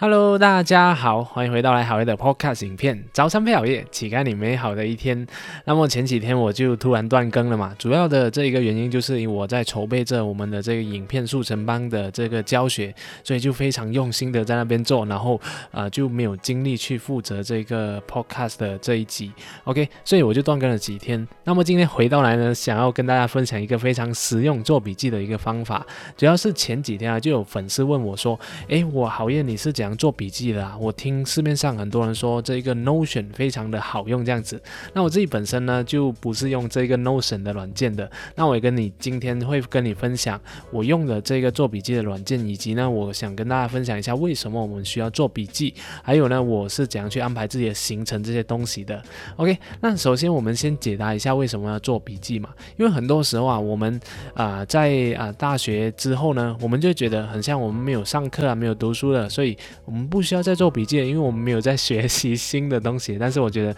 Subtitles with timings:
[0.00, 3.02] Hello，大家好，欢迎回到来好夜的 Podcast 影片。
[3.12, 5.26] 早餐配好夜，乞丐你美好的一天。
[5.64, 15.40] 那么前几天我就突然断更了嘛，主要的这一个原因就是因为我在筹备着我们的这个影片速成班的这个教学，所以就非常用心的在那边做，然后
[15.72, 19.32] 啊就没有精力去负责这个 Podcast 的这一集。
[19.64, 21.26] OK，所以我就断更了几天。
[21.42, 25.84] 那么今天回到来呢，想要跟大家分享一个非常实用做笔记的一个方法。
[26.16, 28.38] 主要是前几天啊，就有粉丝问我说
[28.68, 34.60] ：“诶，我好夜你是讲？”做笔记的啊，我听市面上很多人说这个 Notion 非常的好用，这样子。
[34.92, 38.10] 那我自己本身呢，就不是用这个 Notion 的软件的。
[38.34, 49.02] 那我也跟你今天会跟你分享我用的这个做笔记的软件，以及呢，我想跟大家分享一下为什么我们需要做笔记，还有呢，我是怎样去安排自己的行程这些东西的。
[49.36, 52.50] OK，那首先我们先解答一下为什么要做笔记嘛？
[52.76, 54.00] 因为很多时候啊，我们
[54.34, 59.56] 啊在啊大学之后呢，我们就觉得很像我们没有上课啊，没有读书了，所以。
[59.88, 63.16] 我们不需要再做笔记，因为我们没有在学习新的东西。
[63.18, 63.74] 但是我觉得，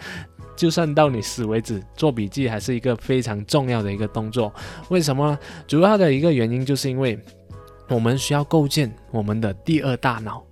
[0.57, 4.53] 就算到你死为止，做笔记还是一个非常重要的一个动作。
[4.89, 5.39] 为什么？
[5.65, 7.17] 主要的一个原因就是因为
[7.87, 10.43] 我们需要构建我们的第二大脑。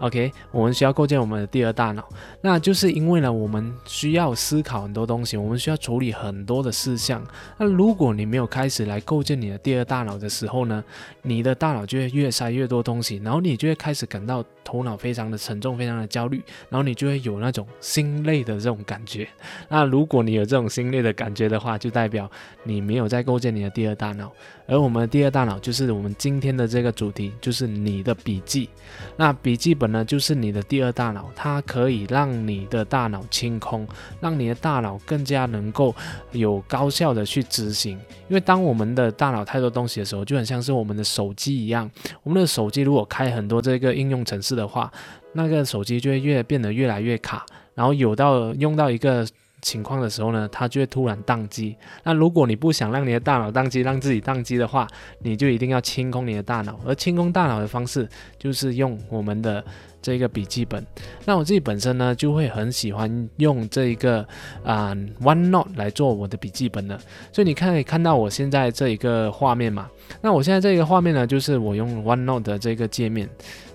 [0.00, 2.06] OK，我们需要构建我们的第二大脑，
[2.40, 7.24] 那就是因为呢，我们需要思考很多东西，我们需要处理很多的事项。
[7.56, 10.82] 那如果你没有开始来构建你的第二大脑的时候呢，
[11.22, 19.28] 你的大脑就会越塞越多东西，然后你就会开始感到头脑非常的沉重，非常的焦虑，然后你就会有那种心累的这种感觉。
[19.68, 22.28] 那如果你有这种心累的感觉的话，就代表
[22.62, 24.32] 你没有在构建你的第二大脑。
[24.66, 28.70] 而我们的第二大脑就是我们今天的这个主题，就是你的笔记。
[29.14, 33.86] 那笔记本呢，就是你的第二大脑，它可以让你的大脑清空，
[34.20, 35.94] 让你的大脑更加能够
[36.32, 37.98] 有高效的去执行。
[38.26, 41.90] 因为当我们的大脑太多东西的时候，就很像是我们的手机一样，
[42.22, 44.92] 我们的手机如果开很多这个应用程式的话，
[45.32, 47.44] 那个手机就会越变得越来越卡，
[47.74, 49.26] 然后有到用到一个。
[49.64, 51.74] 情况的时候呢，它就会突然宕机。
[52.02, 54.86] 那如果你不想让你的大脑宕机，让自己宕机的话，
[55.20, 56.78] 你就一定要清空你的大脑。
[56.84, 58.06] 而清空大脑的方式
[58.38, 59.64] 就是用我们的
[60.02, 60.86] 这个笔记本。
[61.24, 64.22] 那我自己本身呢，就会很喜欢用这一个
[64.62, 67.00] 啊 OneNote 来做我的笔记本的。
[67.32, 69.88] 所以你可以看到我现在这一个画面嘛。
[70.20, 73.26] 那我现在这个画面呢，就是我用 OneNote 的这个界面。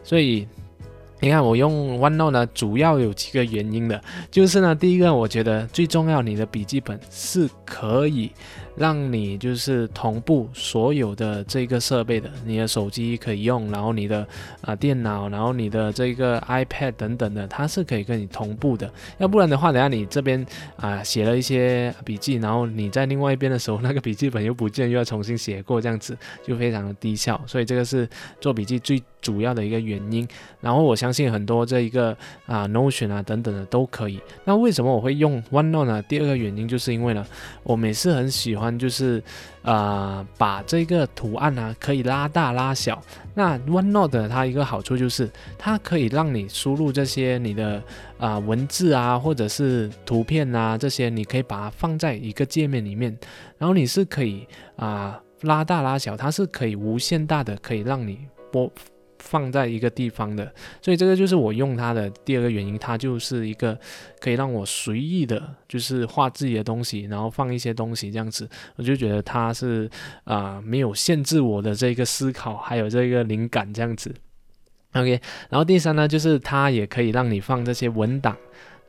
[0.03, 0.47] 所以。
[1.19, 8.31] 你看我用 OneNote 呢，主要有几个原因的，就是呢，第一个我觉得最重要，你的笔记本是可以。
[8.75, 14.25] 让你就是同步所有的这个设备的，你的手机可以用，然后你的
[14.62, 18.90] 啊电脑，然后你的这个 iPad 等等的，它是可以跟你同步的。
[19.18, 20.46] 要不然的话，等下你这边
[20.78, 27.41] 啊写了一些笔记，然后你在另外一边的时候，那个笔记本又不见，又要重新写过，这样子就非常的低效。
[27.46, 28.07] 所以这个是
[28.40, 30.28] 做笔记最主要的一个原因。
[30.62, 32.16] 然后我相信很多这一个
[32.46, 34.19] 啊 Notion 啊等等的都可以。
[34.46, 36.02] 那为什么我会用 OneNote 呢？
[36.03, 37.25] 第二个原因就是因为呢，
[37.63, 38.69] 我每次很喜欢。
[38.80, 39.22] 就是，
[39.63, 43.02] 呃，把这个图案呢可以拉大拉小。
[43.34, 47.84] 那 OneNote 它一个好处就是，它可以让你输入这些你的
[48.18, 53.18] 啊文字啊，或者是图片啊这些，你可以把它放在一个界面里面，
[53.57, 54.47] 然后你是可以
[54.78, 58.19] 啊拉大拉小，它是可以无限大的，可以让你
[58.51, 58.72] 播。
[59.19, 63.78] 放在一个地方的，所以这个就是我用它的第二个原因，它就是一个
[64.19, 69.90] 可以让我随意的，就是画自己的东西，然后放一些东西这样子，我就觉得它是
[70.24, 74.13] 啊没有限制我的这个思考，还有这个灵感这样子。
[74.94, 78.36] OK，然后第三呢，就是它也可以让你放这些文档。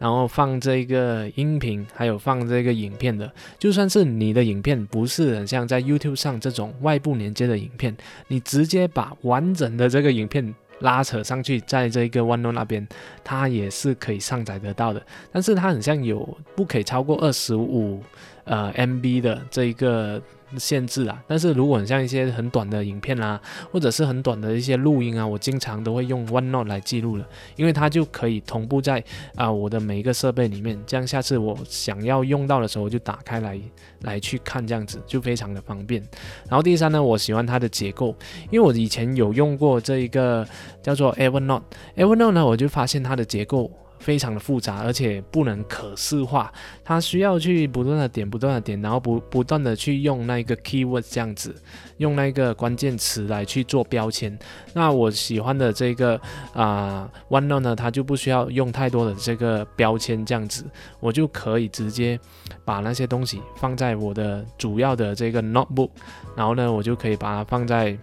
[0.00, 7.94] 然后放这个音频，还有放这个影片的，就算是你的影片不是很像在 YouTube 上这种外部连接的影片，
[8.28, 12.88] 你直接把完整的这个影片拉扯上去，在这个 o n e o 那边，
[13.22, 15.02] 它也是可以上载得到的。
[15.30, 18.02] 但是它很像有不可以超过二十五
[18.50, 20.20] 呃 MB 的这一个。
[20.58, 27.24] 限制啊，但是如果你像一些很短的影片啦，或者是很短的一些录音啊，我经常都会用 OneNote 来记录了，
[27.54, 29.00] 因为它就可以同步在
[29.36, 33.60] 啊我的每一个设备里面，这样下次我想要用到的时候，我就打开来
[34.00, 36.02] 来去看，这样子就非常的方便。
[36.48, 38.12] 然后第三呢，我喜欢它的结构，
[38.50, 40.44] 因为我以前有用过这一个
[40.82, 43.70] 叫做 Evernote，Evernote 呢，我就发现它的结构。
[44.00, 46.52] 非常的复杂，而且不能可视化，
[46.82, 51.54] 它需要去不断的点，不断的点，然后不不断的去用那个 keyword 这样子，
[51.98, 54.36] 用那个关键词来去做标签。
[54.72, 56.20] 那我喜欢的这个
[56.54, 60.64] 啊 OneNote 呢，它就不需要用太多的这个标签这样子，
[60.98, 62.18] 我就可以直接
[62.64, 65.90] 把那些东西放在我的主要的这个 notebook，
[66.34, 67.96] 然后呢，我就可以把它放在。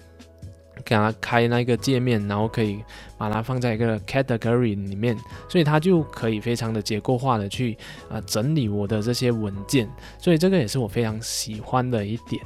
[0.88, 2.82] 给它开那个界面，然后可以
[3.18, 5.18] 把它放在一个 category 里面，
[5.50, 7.78] 所以它就可以非常的结构化的去
[8.10, 12.42] 啊整理我的这些文件，所以这个也是我非常喜欢的一点。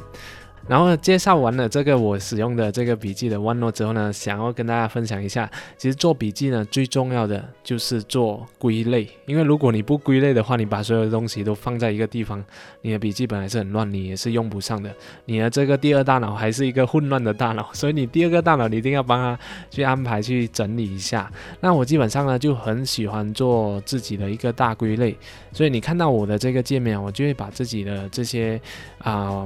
[0.72, 12.42] 然后介绍完了这个我使用的这个笔记的 OneNote 之后呢，想要跟大家分享一下，其实做笔记呢最重要的就是做归类，因为如果你不归类的话，你把所有的东西都放在一个地方，
[12.84, 14.90] 你的笔记本还是很乱，你也是用不上的。
[15.26, 19.38] 你的这个第二大脑还是一个混乱的大脑，所以你第二个大脑你一定要帮他
[19.70, 21.30] 去安排去整理一下。
[21.60, 25.18] 那我基本上呢就很喜欢做自己的一个大归类，
[25.52, 28.58] 所以你看到我的这个界面，我就会把自己的这些
[29.00, 29.46] 啊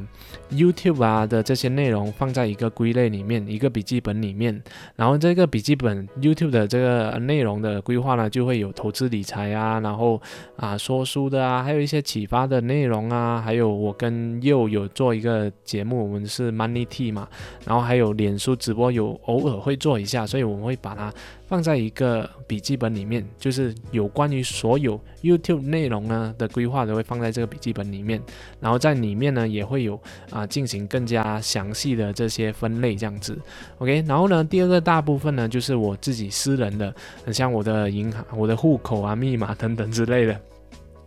[0.52, 4.62] YouTube 啊 啊的这些内容放在一个归类里面，一个笔记本里面。
[4.96, 10.22] 然后这个笔记本 YouTube 的这个内容的规划呢，就会有投资理财啊，然后
[10.58, 17.28] 啊说书的啊，还有一些启发的内容啊，还有我跟佑有做一个节目，我们是 Money T 嘛，
[17.66, 21.14] 然后还有脸书直播有偶尔会做一下，所以我们会把它。
[21.48, 28.20] 放在一个笔记本里面，就是有关于所有 YouTube 内容呢的规划都会放在这个笔记本里面，
[28.60, 30.02] 然后在里面呢也会有
[30.32, 33.38] 啊进行更加详细的这些分类这样子
[33.80, 36.96] ，OK，然后呢第二个大部分呢就是我自己私人的，
[37.26, 40.40] 很像我的银行、我的户口啊、密码等等之类的。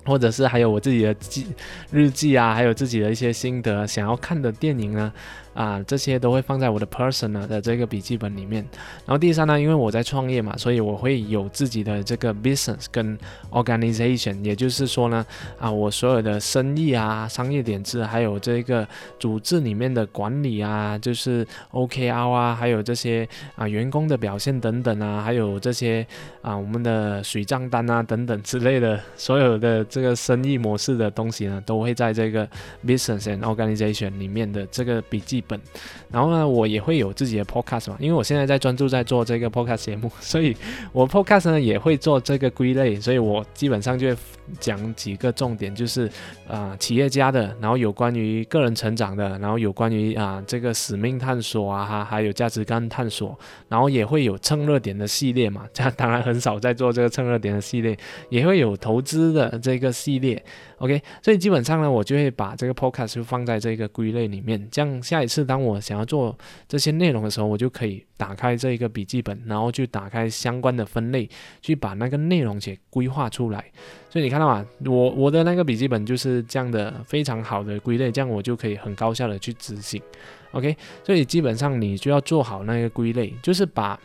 [0.05, 1.47] 或者是还有我自己的记
[1.91, 5.13] 日记啊，还有自己的一些心得，想要看的电影呢，
[5.59, 8.65] 啊，这些都会放在我的 personal 的这个笔记本里面。
[9.05, 13.19] 然后第三呢，因为我在创业嘛，所以我会有自己的这个 business 跟
[13.51, 15.27] organization，也就是说呢，
[15.59, 18.87] 啊，我所有的生意啊、商业点子，还有这个
[19.19, 26.07] 组织里面的管理啊，就是 OKR 啊，还有这些啊员工的表现等等啊，还有这些
[26.41, 29.85] 啊我们的水账单啊等等之类的所有的。
[29.89, 32.47] 这个生意模式的东西呢，都会在这个
[32.87, 35.61] business and organization 里面的这个笔记本。
[36.11, 40.57] 然后呢，我也会有自己的 podcast 嘛，因为我现在在专注在做这个 podcast 节目， 所以
[40.93, 43.01] 我 podcast 呢也会做这个归类。
[43.01, 44.17] 所以我基本上就会
[44.61, 46.11] 讲几个重点，就是
[46.47, 55.67] 啊企业家的，然后有关于个人成长的，然后有关于啊这个使命探索啊哈，还有价值观探索，然后也会有蹭热点的系列嘛。
[55.73, 57.97] 这 当然很少在做这个蹭热点的系列，
[58.31, 59.93] 也会有投资的这个。
[59.99, 60.41] 系列
[60.79, 66.37] ，OK，所以基本上呢，我就会把这个 Podcast 就放在这个归类里面，这样下一次当我想要做
[66.67, 71.29] 这些内容的时候，我就可以打开这一个笔记本，然后去打开相关的分类，
[71.61, 73.65] 去把那个内容给规划出来。
[74.11, 74.67] 所以你看到吗？
[74.87, 80.03] 我我的那个笔记本就是这样的非常好的归类，这样我就可以很高效的去执行
[80.53, 80.77] ，OK。
[81.05, 83.99] 所以基本上你就要做好那个归类，就是把。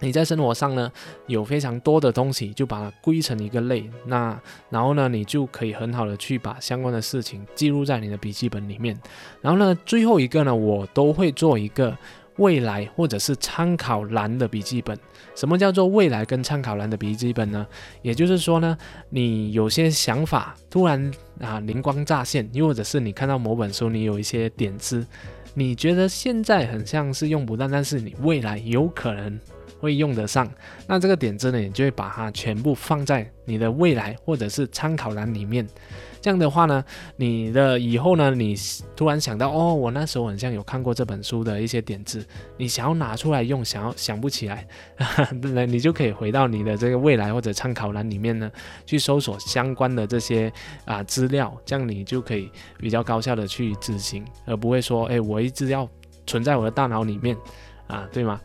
[0.00, 0.90] 你在生活上呢，
[1.26, 4.38] 有非常多的东西，就把它归成一个类，那
[4.68, 8.98] 然后呢，你就可以很好的去把相关的事情记录在你的笔记本里面。
[9.40, 11.96] 然后呢，最后一个呢，我都会做一个
[12.36, 14.98] 未来或者是参考栏的笔记本。
[15.34, 17.66] 什么叫做未来跟参考栏的笔记本呢？
[18.02, 18.76] 也就是说呢，
[19.08, 21.10] 你有些想法突然
[21.40, 25.06] 啊灵光乍现，又或者是你看到某本书，你有一些点子，
[25.54, 29.40] 你觉得现在很像是用不到，但是你未来有可能。
[29.84, 30.50] 会用得上，
[30.86, 35.66] 那这个点子呢，你就会把它全部放在你的未来或者是参考栏里面。
[36.22, 36.82] 这样的话呢，
[37.16, 38.56] 你的以后呢，你
[38.96, 44.66] 突然想到，哦，我那时候好像有看过这本书的一些点子，你想要拿出来用，想要想不起来，
[45.42, 48.50] 那你就可以回到你的这个未来或者参考栏里面呢，
[48.86, 50.50] 去搜索相关的这些
[50.86, 55.86] 啊资料，这样你就可以比较高效的去执行，而不会说，哎，我一直要
[56.26, 57.36] 存在我的大脑里面
[57.86, 58.40] 啊，对吗？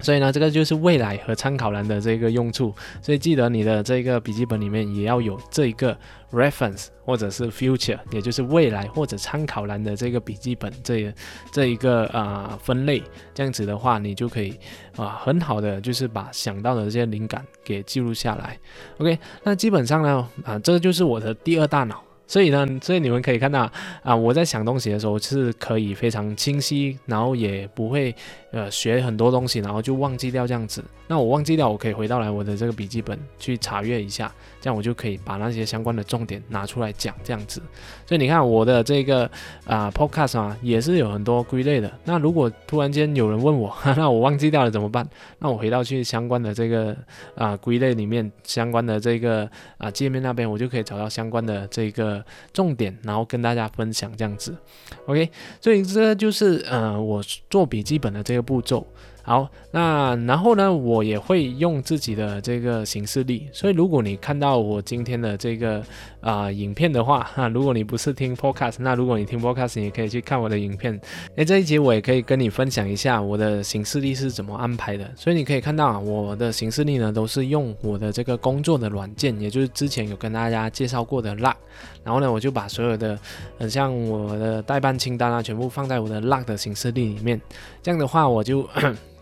[0.00, 2.74] 所以呢，这个就是未来和参考栏的这个用处。
[3.02, 5.96] 所以记得你的这个笔记本里面也要有这一个
[6.32, 11.12] reference 或者是 future，也就是未来或者参考栏的这个笔记本这
[11.52, 13.02] 这一个啊分类。
[13.34, 14.58] 这样子的话，你就可以
[14.96, 18.58] 啊很好的就是把想到的这些灵感给记录下来。
[18.98, 22.02] OK，那基本上呢啊，这就是我的第二大脑。
[22.26, 23.70] 所以呢，所以你们可以看到
[24.02, 28.14] 啊，我在想东西的时候是可以非常清晰，然后也不会
[28.50, 30.84] 呃学很多东西，然后就忘记掉这样子。
[31.06, 34.34] 那我忘记掉，我可以回到来我的这个笔记本去查阅一下，
[34.66, 37.62] 这样我就可以把那些相关的重点拿出来讲这样子。
[38.04, 39.30] 所以你看我的这个
[39.64, 41.88] 啊 podcast 啊也是有很多归类的。
[42.04, 45.08] 那如果突然间有人问我， 那我忘记掉了怎么办？
[45.38, 46.96] 那我回到去相关的这个
[47.36, 52.24] 啊归类里面，相关的这个啊界面那边，我就可以找到相关的这个。
[52.52, 54.56] 重点，然后跟大家分享这样子
[55.04, 55.30] ，OK，
[55.60, 58.86] 所以这就是呃我做笔记本的这个步骤
[59.26, 63.48] 好，那然后呢，我也会用自己的这个形式力。
[63.52, 65.82] 所以如果你看到我今天的这个
[66.20, 70.98] 啊影片的话，哈，如果你不是听 podcast，那如果你听 podcast，你也可以去看我的影片。
[71.34, 75.10] 诶，这一集我也可以跟你分享一下我的形式力是怎么安排的。
[75.16, 81.56] 所以你可以看到啊，我的形式力呢都是用我的这个工作的软件，也就是之前有跟大家介绍过的 Luck。
[82.04, 83.18] 然后呢，我就把所有的，
[83.58, 87.40] 很像我的代办清单啊，全部放在我的 Luck 的形式力里面。
[87.82, 88.64] 这样的话，我就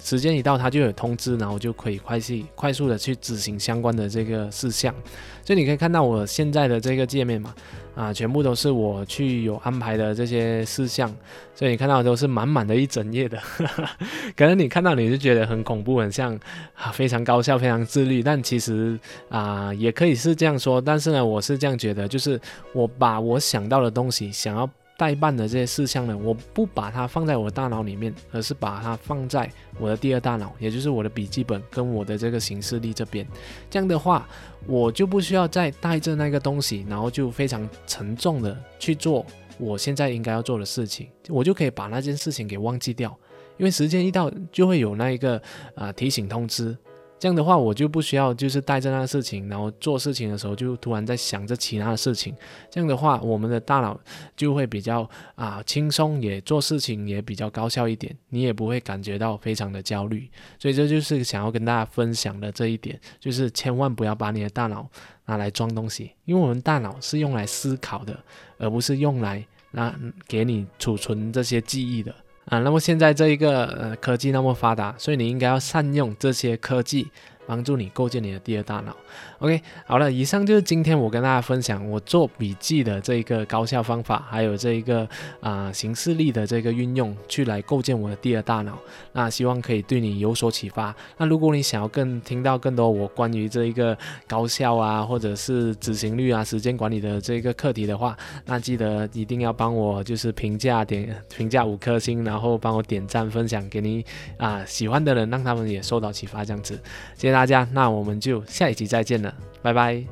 [0.04, 4.94] 时间一到，它就有通知，然后就可以快速快速的去执行相关的这个事项。
[5.42, 7.54] 所以你可以看到我现在的这个界面嘛，
[7.94, 11.10] 啊，全部都是我去有安排的这些事项。
[11.54, 13.38] 所以你看到都是满满的一整页的，
[14.36, 16.38] 可能你看到你就觉得很恐怖，很像
[16.74, 18.22] 啊非常高效、非常自律。
[18.22, 18.98] 但其实
[19.30, 20.78] 啊，也可以是这样说。
[20.80, 22.38] 但是呢，我是这样觉得，就是
[22.74, 24.68] 我把我想到的东西，想要。
[24.96, 33.26] 代办的这些事项呢，我不把它放在我的大脑里面，而是把它放在我的第二大脑，也就是我的笔记本跟我的这个行事历这边。
[33.68, 34.28] 这样的话，
[34.66, 39.26] 我就不需要再带着那个东西，然后就非常沉重的去做
[39.58, 43.16] 我现在应该要做的事情，我就可以把那件事情给忘记掉，
[43.56, 45.40] 因为时间一到就会有那一个
[45.74, 46.76] 啊提醒通知。
[47.24, 52.36] 这样的话，我就不需要就是带着那个事情，然后做事情的时候就突然在想着其他的事情。
[52.70, 53.98] 这样的话，我们的大脑
[54.36, 60.28] 就会比较啊轻松，也做事情也比较高效一点，你也不会感觉到非常的焦虑。
[60.58, 64.86] 所以这就是想要跟大家分享的这一点，就是千万不要把你的大脑
[65.24, 68.22] 拿来装东西，因为我们大脑是用来思考的，
[68.58, 72.14] 而不是用来拿给你储存这些记忆的。
[72.46, 77.10] 啊，那么现在这一个呃科技那么发达，所以你应该要善用这些科技。
[77.46, 78.96] 帮助你构建你的第二大脑。
[79.38, 85.08] OK，好了，以上就是今天我跟大家分享我做笔记的这一个高效方法，还有这一个
[85.40, 88.78] 啊形式力的这个运用，去来构建我的第二大脑。
[89.12, 90.94] 那希望可以对你有所启发。
[91.18, 93.96] 那如果你想要更听到更多我关于这一个
[94.26, 104.04] 高效啊，或者是执行率啊、时间管理的这一个课题的话，那记得一定要帮我就是评价点评价五颗星，然后帮我点赞分享给你
[104.38, 106.80] 啊喜欢的人，让他们也受到启发这样子。
[107.14, 110.04] 今大家那我们就下一集再见了拜拜。